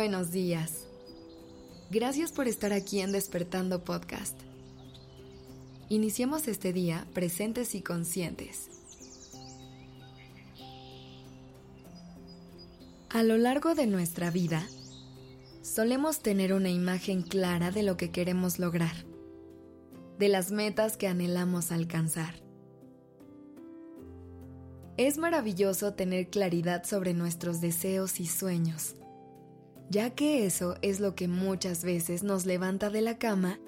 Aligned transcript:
buenos 0.00 0.30
días. 0.30 0.86
Gracias 1.90 2.32
por 2.32 2.48
estar 2.48 2.72
aquí 2.72 3.00
en 3.00 3.12
Despertando 3.12 3.84
Podcast. 3.84 4.34
Iniciemos 5.90 6.48
este 6.48 6.72
día 6.72 7.06
presentes 7.12 7.74
y 7.74 7.82
conscientes. 7.82 8.70
A 13.10 13.22
lo 13.22 13.36
largo 13.36 13.74
de 13.74 13.86
nuestra 13.86 14.30
vida, 14.30 14.66
solemos 15.60 16.22
tener 16.22 16.54
una 16.54 16.70
imagen 16.70 17.20
clara 17.20 17.70
de 17.70 17.82
lo 17.82 17.98
que 17.98 18.10
queremos 18.10 18.58
lograr, 18.58 19.04
de 20.18 20.30
las 20.30 20.50
metas 20.50 20.96
que 20.96 21.08
anhelamos 21.08 21.72
alcanzar. 21.72 22.36
Es 24.96 25.18
maravilloso 25.18 25.92
tener 25.92 26.30
claridad 26.30 26.84
sobre 26.84 27.12
nuestros 27.12 27.60
deseos 27.60 28.18
y 28.18 28.24
sueños 28.24 28.94
ya 29.90 30.10
que 30.10 30.46
eso 30.46 30.76
es 30.82 31.00
lo 31.00 31.16
que 31.16 31.26
muchas 31.26 31.84
veces 31.84 32.22
nos 32.22 32.46
levanta 32.46 32.90
de 32.90 33.00
la 33.00 33.18
cama 33.18 33.58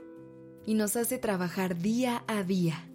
y 0.65 0.75
nos 0.75 0.95
hace 0.95 1.19
trabajar 1.19 1.77
día 1.77 2.25
a 2.29 2.45
día. 2.45 2.89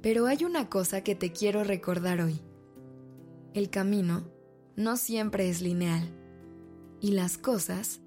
Pero 0.00 0.26
hay 0.26 0.44
una 0.44 0.68
cosa 0.68 1.02
que 1.02 1.16
te 1.16 1.32
quiero 1.32 1.64
recordar 1.64 2.20
hoy. 2.20 2.40
El 3.52 3.68
camino 3.68 4.22
no 4.76 4.96
siempre 4.96 5.48
es 5.48 5.60
lineal 5.60 6.08
y 7.00 7.10
las 7.10 7.36
cosas 7.36 8.00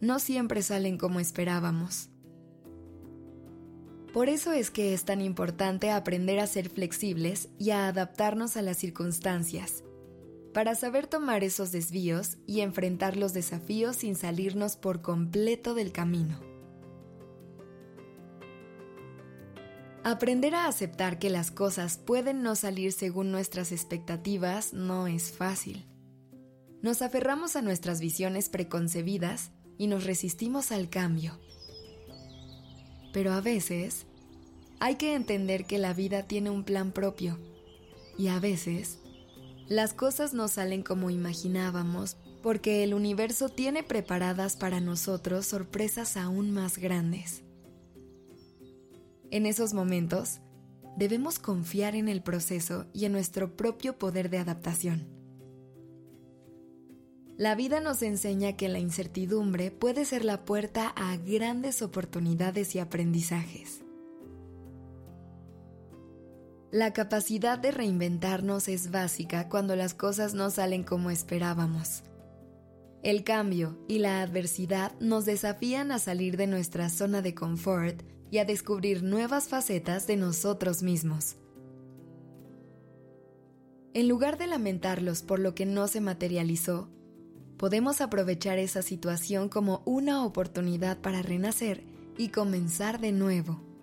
no 0.00 0.20
siempre 0.20 0.62
salen 0.62 0.98
como 0.98 1.18
esperábamos. 1.18 2.10
Por 4.12 4.28
eso 4.28 4.52
es 4.52 4.70
que 4.70 4.94
es 4.94 5.04
tan 5.04 5.20
importante 5.20 5.90
aprender 5.90 6.38
a 6.38 6.46
ser 6.46 6.68
flexibles 6.68 7.48
y 7.58 7.70
a 7.70 7.88
adaptarnos 7.88 8.56
a 8.56 8.62
las 8.62 8.76
circunstancias 8.76 9.82
para 10.56 10.74
saber 10.74 11.06
tomar 11.06 11.44
esos 11.44 11.70
desvíos 11.70 12.38
y 12.46 12.62
enfrentar 12.62 13.18
los 13.18 13.34
desafíos 13.34 13.96
sin 13.96 14.16
salirnos 14.16 14.76
por 14.76 15.02
completo 15.02 15.74
del 15.74 15.92
camino. 15.92 16.40
Aprender 20.02 20.54
a 20.54 20.66
aceptar 20.66 21.18
que 21.18 21.28
las 21.28 21.50
cosas 21.50 21.98
pueden 21.98 22.42
no 22.42 22.56
salir 22.56 22.92
según 22.92 23.32
nuestras 23.32 23.70
expectativas 23.70 24.72
no 24.72 25.06
es 25.06 25.30
fácil. 25.30 25.84
Nos 26.80 27.02
aferramos 27.02 27.54
a 27.54 27.60
nuestras 27.60 28.00
visiones 28.00 28.48
preconcebidas 28.48 29.50
y 29.76 29.88
nos 29.88 30.04
resistimos 30.04 30.72
al 30.72 30.88
cambio. 30.88 31.38
Pero 33.12 33.34
a 33.34 33.42
veces 33.42 34.06
hay 34.80 34.94
que 34.94 35.14
entender 35.14 35.66
que 35.66 35.76
la 35.76 35.92
vida 35.92 36.22
tiene 36.22 36.48
un 36.48 36.64
plan 36.64 36.92
propio 36.92 37.38
y 38.16 38.28
a 38.28 38.40
veces 38.40 39.00
las 39.68 39.94
cosas 39.94 40.32
no 40.32 40.48
salen 40.48 40.82
como 40.82 41.10
imaginábamos 41.10 42.16
porque 42.42 42.84
el 42.84 42.94
universo 42.94 43.48
tiene 43.48 43.82
preparadas 43.82 44.56
para 44.56 44.80
nosotros 44.80 45.46
sorpresas 45.46 46.16
aún 46.16 46.52
más 46.52 46.78
grandes. 46.78 47.42
En 49.32 49.46
esos 49.46 49.74
momentos, 49.74 50.40
debemos 50.96 51.40
confiar 51.40 51.96
en 51.96 52.08
el 52.08 52.22
proceso 52.22 52.86
y 52.92 53.04
en 53.06 53.12
nuestro 53.12 53.56
propio 53.56 53.98
poder 53.98 54.30
de 54.30 54.38
adaptación. 54.38 55.08
La 57.36 57.54
vida 57.54 57.80
nos 57.80 58.00
enseña 58.02 58.56
que 58.56 58.68
la 58.68 58.78
incertidumbre 58.78 59.70
puede 59.70 60.04
ser 60.04 60.24
la 60.24 60.44
puerta 60.44 60.88
a 60.96 61.16
grandes 61.16 61.82
oportunidades 61.82 62.74
y 62.74 62.78
aprendizajes. 62.78 63.85
La 66.76 66.92
capacidad 66.92 67.58
de 67.58 67.70
reinventarnos 67.70 68.68
es 68.68 68.90
básica 68.90 69.48
cuando 69.48 69.76
las 69.76 69.94
cosas 69.94 70.34
no 70.34 70.50
salen 70.50 70.82
como 70.82 71.08
esperábamos. 71.08 72.02
El 73.02 73.24
cambio 73.24 73.78
y 73.88 73.98
la 73.98 74.20
adversidad 74.20 74.92
nos 75.00 75.24
desafían 75.24 75.90
a 75.90 75.98
salir 75.98 76.36
de 76.36 76.46
nuestra 76.46 76.90
zona 76.90 77.22
de 77.22 77.34
confort 77.34 78.02
y 78.30 78.36
a 78.36 78.44
descubrir 78.44 79.02
nuevas 79.02 79.48
facetas 79.48 80.06
de 80.06 80.18
nosotros 80.18 80.82
mismos. 80.82 81.36
En 83.94 84.06
lugar 84.06 84.36
de 84.36 84.46
lamentarlos 84.46 85.22
por 85.22 85.38
lo 85.38 85.54
que 85.54 85.64
no 85.64 85.88
se 85.88 86.02
materializó, 86.02 86.90
podemos 87.56 88.02
aprovechar 88.02 88.58
esa 88.58 88.82
situación 88.82 89.48
como 89.48 89.80
una 89.86 90.26
oportunidad 90.26 90.98
para 90.98 91.22
renacer 91.22 91.84
y 92.18 92.28
comenzar 92.28 93.00
de 93.00 93.12
nuevo. 93.12 93.75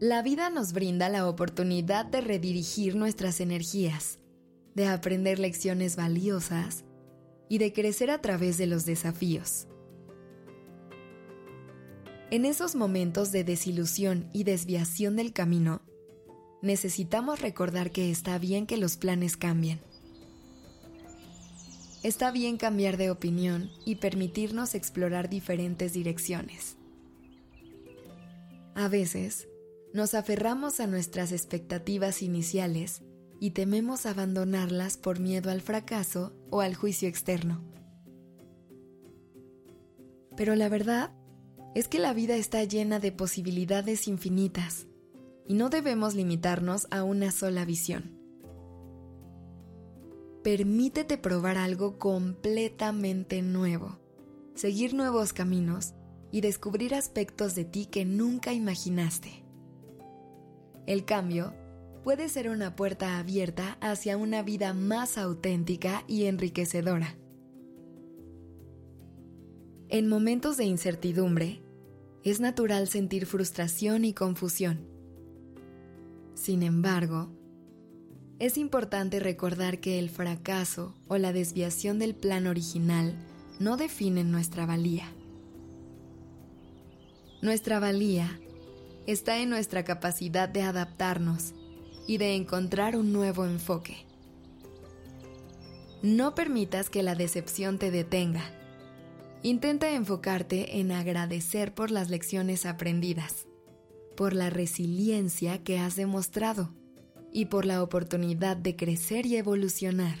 La 0.00 0.22
vida 0.22 0.48
nos 0.48 0.72
brinda 0.72 1.08
la 1.08 1.28
oportunidad 1.28 2.06
de 2.06 2.20
redirigir 2.20 2.94
nuestras 2.94 3.40
energías, 3.40 4.20
de 4.76 4.86
aprender 4.86 5.40
lecciones 5.40 5.96
valiosas 5.96 6.84
y 7.48 7.58
de 7.58 7.72
crecer 7.72 8.12
a 8.12 8.20
través 8.20 8.58
de 8.58 8.68
los 8.68 8.86
desafíos. 8.86 9.66
En 12.30 12.44
esos 12.44 12.76
momentos 12.76 13.32
de 13.32 13.42
desilusión 13.42 14.30
y 14.32 14.44
desviación 14.44 15.16
del 15.16 15.32
camino, 15.32 15.82
necesitamos 16.62 17.40
recordar 17.40 17.90
que 17.90 18.12
está 18.12 18.38
bien 18.38 18.66
que 18.66 18.76
los 18.76 18.96
planes 18.96 19.36
cambien. 19.36 19.80
Está 22.04 22.30
bien 22.30 22.56
cambiar 22.56 22.98
de 22.98 23.10
opinión 23.10 23.68
y 23.84 23.96
permitirnos 23.96 24.76
explorar 24.76 25.28
diferentes 25.28 25.92
direcciones. 25.92 26.76
A 28.76 28.86
veces, 28.86 29.48
nos 29.92 30.14
aferramos 30.14 30.80
a 30.80 30.86
nuestras 30.86 31.32
expectativas 31.32 32.22
iniciales 32.22 33.02
y 33.40 33.52
tememos 33.52 34.06
abandonarlas 34.06 34.96
por 34.96 35.20
miedo 35.20 35.50
al 35.50 35.60
fracaso 35.60 36.34
o 36.50 36.60
al 36.60 36.74
juicio 36.74 37.08
externo. 37.08 37.64
Pero 40.36 40.54
la 40.54 40.68
verdad 40.68 41.12
es 41.74 41.88
que 41.88 41.98
la 41.98 42.12
vida 42.12 42.36
está 42.36 42.62
llena 42.64 42.98
de 43.00 43.12
posibilidades 43.12 44.08
infinitas 44.08 44.86
y 45.46 45.54
no 45.54 45.70
debemos 45.70 46.14
limitarnos 46.14 46.86
a 46.90 47.02
una 47.02 47.30
sola 47.30 47.64
visión. 47.64 48.18
Permítete 50.42 51.18
probar 51.18 51.58
algo 51.58 51.98
completamente 51.98 53.42
nuevo, 53.42 53.98
seguir 54.54 54.94
nuevos 54.94 55.32
caminos 55.32 55.94
y 56.30 56.40
descubrir 56.40 56.94
aspectos 56.94 57.54
de 57.54 57.64
ti 57.64 57.86
que 57.86 58.04
nunca 58.04 58.52
imaginaste. 58.52 59.47
El 60.88 61.04
cambio 61.04 61.52
puede 62.02 62.30
ser 62.30 62.48
una 62.48 62.74
puerta 62.74 63.18
abierta 63.18 63.76
hacia 63.82 64.16
una 64.16 64.42
vida 64.42 64.72
más 64.72 65.18
auténtica 65.18 66.02
y 66.08 66.24
enriquecedora. 66.24 67.14
En 69.90 70.08
momentos 70.08 70.56
de 70.56 70.64
incertidumbre, 70.64 71.60
es 72.24 72.40
natural 72.40 72.88
sentir 72.88 73.26
frustración 73.26 74.06
y 74.06 74.14
confusión. 74.14 74.88
Sin 76.32 76.62
embargo, 76.62 77.36
es 78.38 78.56
importante 78.56 79.20
recordar 79.20 79.80
que 79.80 79.98
el 79.98 80.08
fracaso 80.08 80.94
o 81.06 81.18
la 81.18 81.34
desviación 81.34 81.98
del 81.98 82.14
plan 82.14 82.46
original 82.46 83.14
no 83.60 83.76
definen 83.76 84.30
nuestra 84.30 84.64
valía. 84.64 85.12
Nuestra 87.42 87.78
valía 87.78 88.40
está 89.08 89.38
en 89.38 89.48
nuestra 89.48 89.84
capacidad 89.84 90.50
de 90.50 90.60
adaptarnos 90.60 91.54
y 92.06 92.18
de 92.18 92.34
encontrar 92.34 92.94
un 92.94 93.10
nuevo 93.10 93.46
enfoque. 93.46 93.96
No 96.02 96.34
permitas 96.34 96.90
que 96.90 97.02
la 97.02 97.14
decepción 97.14 97.78
te 97.78 97.90
detenga. 97.90 98.44
Intenta 99.42 99.92
enfocarte 99.92 100.78
en 100.78 100.92
agradecer 100.92 101.74
por 101.74 101.90
las 101.90 102.10
lecciones 102.10 102.66
aprendidas, 102.66 103.46
por 104.14 104.34
la 104.34 104.50
resiliencia 104.50 105.64
que 105.64 105.78
has 105.78 105.96
demostrado 105.96 106.74
y 107.32 107.46
por 107.46 107.64
la 107.64 107.82
oportunidad 107.82 108.58
de 108.58 108.76
crecer 108.76 109.24
y 109.24 109.36
evolucionar. 109.36 110.18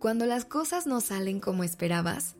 Cuando 0.00 0.26
las 0.26 0.44
cosas 0.44 0.88
no 0.88 1.00
salen 1.00 1.38
como 1.38 1.62
esperabas, 1.62 2.34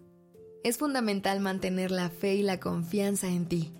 es 0.62 0.76
fundamental 0.78 1.40
mantener 1.40 1.90
la 1.90 2.10
fe 2.10 2.34
y 2.34 2.42
la 2.42 2.60
confianza 2.60 3.28
en 3.28 3.46
ti. 3.46 3.72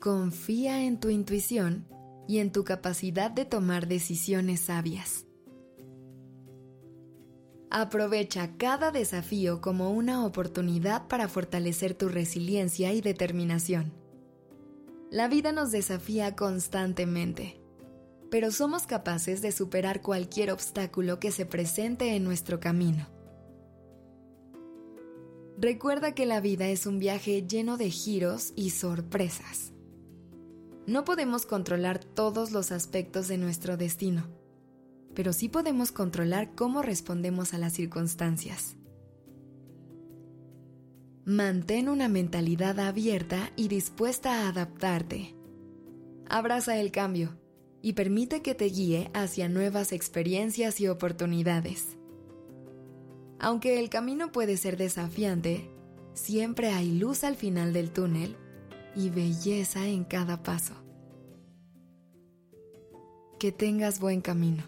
Confía 0.00 0.84
en 0.84 1.00
tu 1.00 1.08
intuición 1.08 1.86
y 2.28 2.38
en 2.38 2.52
tu 2.52 2.64
capacidad 2.64 3.30
de 3.30 3.44
tomar 3.44 3.88
decisiones 3.88 4.60
sabias. 4.60 5.26
Aprovecha 7.70 8.50
cada 8.58 8.90
desafío 8.90 9.62
como 9.62 9.92
una 9.92 10.26
oportunidad 10.26 11.08
para 11.08 11.26
fortalecer 11.26 11.94
tu 11.94 12.08
resiliencia 12.08 12.92
y 12.92 13.00
determinación. 13.00 13.94
La 15.10 15.26
vida 15.28 15.52
nos 15.52 15.70
desafía 15.70 16.36
constantemente, 16.36 17.62
pero 18.30 18.50
somos 18.50 18.86
capaces 18.86 19.40
de 19.40 19.52
superar 19.52 20.02
cualquier 20.02 20.50
obstáculo 20.50 21.18
que 21.18 21.30
se 21.30 21.46
presente 21.46 22.14
en 22.14 22.24
nuestro 22.24 22.60
camino. 22.60 23.21
Recuerda 25.62 26.12
que 26.12 26.26
la 26.26 26.40
vida 26.40 26.66
es 26.66 26.86
un 26.86 26.98
viaje 26.98 27.46
lleno 27.46 27.76
de 27.76 27.88
giros 27.88 28.52
y 28.56 28.70
sorpresas. 28.70 29.72
No 30.88 31.04
podemos 31.04 31.46
controlar 31.46 32.02
todos 32.02 32.50
los 32.50 32.72
aspectos 32.72 33.28
de 33.28 33.38
nuestro 33.38 33.76
destino, 33.76 34.26
pero 35.14 35.32
sí 35.32 35.48
podemos 35.48 35.92
controlar 35.92 36.56
cómo 36.56 36.82
respondemos 36.82 37.54
a 37.54 37.58
las 37.58 37.74
circunstancias. 37.74 38.74
Mantén 41.24 41.88
una 41.88 42.08
mentalidad 42.08 42.80
abierta 42.80 43.52
y 43.54 43.68
dispuesta 43.68 44.40
a 44.40 44.48
adaptarte. 44.48 45.36
Abraza 46.28 46.76
el 46.78 46.90
cambio 46.90 47.38
y 47.82 47.92
permite 47.92 48.42
que 48.42 48.56
te 48.56 48.64
guíe 48.64 49.12
hacia 49.14 49.48
nuevas 49.48 49.92
experiencias 49.92 50.80
y 50.80 50.88
oportunidades. 50.88 51.98
Aunque 53.42 53.80
el 53.80 53.90
camino 53.90 54.30
puede 54.30 54.56
ser 54.56 54.76
desafiante, 54.76 55.68
siempre 56.14 56.68
hay 56.68 56.92
luz 56.92 57.24
al 57.24 57.34
final 57.34 57.72
del 57.72 57.92
túnel 57.92 58.36
y 58.94 59.10
belleza 59.10 59.88
en 59.88 60.04
cada 60.04 60.44
paso. 60.44 60.74
Que 63.40 63.50
tengas 63.50 63.98
buen 63.98 64.20
camino. 64.20 64.62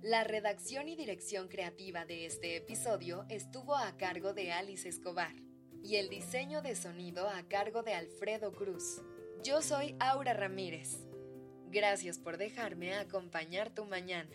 La 0.00 0.24
redacción 0.24 0.88
y 0.88 0.96
dirección 0.96 1.48
creativa 1.48 2.06
de 2.06 2.24
este 2.24 2.56
episodio 2.56 3.26
estuvo 3.28 3.76
a 3.76 3.94
cargo 3.98 4.32
de 4.32 4.52
Alice 4.52 4.88
Escobar 4.88 5.34
y 5.82 5.96
el 5.96 6.08
diseño 6.08 6.62
de 6.62 6.74
sonido 6.74 7.28
a 7.28 7.42
cargo 7.42 7.82
de 7.82 7.92
Alfredo 7.92 8.52
Cruz. 8.52 9.02
Yo 9.44 9.60
soy 9.60 9.96
Aura 10.00 10.32
Ramírez. 10.32 10.96
Gracias 11.70 12.18
por 12.18 12.38
dejarme 12.38 12.94
acompañar 12.94 13.68
tu 13.68 13.84
mañana. 13.84 14.34